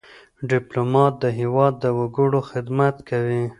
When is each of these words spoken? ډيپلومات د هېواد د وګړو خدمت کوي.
ډيپلومات 0.51 1.13
د 1.23 1.25
هېواد 1.39 1.73
د 1.83 1.85
وګړو 1.99 2.39
خدمت 2.49 2.95
کوي. 3.09 3.43